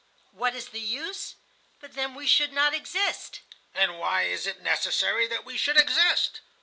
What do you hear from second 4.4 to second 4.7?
it